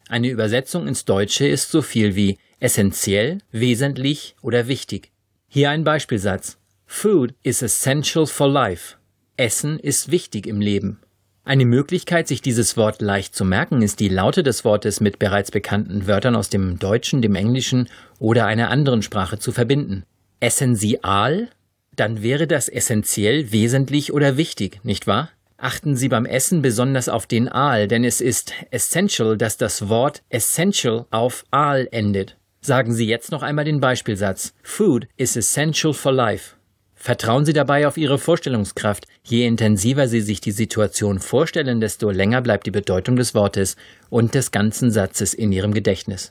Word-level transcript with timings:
Eine 0.08 0.28
Übersetzung 0.28 0.86
ins 0.86 1.04
Deutsche 1.04 1.44
ist 1.46 1.72
so 1.72 1.82
viel 1.82 2.14
wie 2.14 2.38
essentiell, 2.60 3.38
wesentlich 3.50 4.36
oder 4.42 4.68
wichtig. 4.68 5.10
Hier 5.48 5.70
ein 5.70 5.82
Beispielsatz. 5.82 6.56
Food 6.86 7.34
is 7.42 7.62
essential 7.62 8.26
for 8.26 8.48
life. 8.48 8.94
Essen 9.36 9.80
ist 9.80 10.12
wichtig 10.12 10.46
im 10.46 10.60
Leben. 10.60 11.00
Eine 11.42 11.64
Möglichkeit, 11.64 12.28
sich 12.28 12.42
dieses 12.42 12.76
Wort 12.76 13.02
leicht 13.02 13.34
zu 13.34 13.44
merken, 13.44 13.82
ist 13.82 13.98
die 13.98 14.08
Laute 14.08 14.44
des 14.44 14.64
Wortes 14.64 15.00
mit 15.00 15.18
bereits 15.18 15.50
bekannten 15.50 16.06
Wörtern 16.06 16.36
aus 16.36 16.48
dem 16.48 16.78
Deutschen, 16.78 17.22
dem 17.22 17.34
Englischen 17.34 17.88
oder 18.20 18.46
einer 18.46 18.70
anderen 18.70 19.02
Sprache 19.02 19.40
zu 19.40 19.50
verbinden. 19.50 20.04
Essential? 20.38 21.48
Dann 21.96 22.22
wäre 22.22 22.46
das 22.46 22.68
essentiell, 22.68 23.50
wesentlich 23.50 24.12
oder 24.12 24.36
wichtig, 24.36 24.78
nicht 24.84 25.08
wahr? 25.08 25.30
Achten 25.62 25.94
Sie 25.94 26.08
beim 26.08 26.24
Essen 26.24 26.62
besonders 26.62 27.10
auf 27.10 27.26
den 27.26 27.46
Aal, 27.46 27.86
denn 27.86 28.02
es 28.02 28.22
ist 28.22 28.54
essential, 28.70 29.36
dass 29.36 29.58
das 29.58 29.90
Wort 29.90 30.22
essential 30.30 31.04
auf 31.10 31.44
Aal 31.50 31.86
endet. 31.92 32.38
Sagen 32.62 32.94
Sie 32.94 33.06
jetzt 33.06 33.30
noch 33.30 33.42
einmal 33.42 33.66
den 33.66 33.78
Beispielsatz. 33.78 34.54
Food 34.62 35.06
is 35.18 35.36
essential 35.36 35.92
for 35.92 36.12
life. 36.12 36.54
Vertrauen 36.94 37.44
Sie 37.44 37.52
dabei 37.52 37.86
auf 37.86 37.98
Ihre 37.98 38.18
Vorstellungskraft. 38.18 39.06
Je 39.22 39.46
intensiver 39.46 40.08
Sie 40.08 40.22
sich 40.22 40.40
die 40.40 40.52
Situation 40.52 41.18
vorstellen, 41.18 41.80
desto 41.82 42.10
länger 42.10 42.40
bleibt 42.40 42.66
die 42.66 42.70
Bedeutung 42.70 43.16
des 43.16 43.34
Wortes 43.34 43.76
und 44.08 44.34
des 44.34 44.52
ganzen 44.52 44.90
Satzes 44.90 45.34
in 45.34 45.52
Ihrem 45.52 45.74
Gedächtnis. 45.74 46.30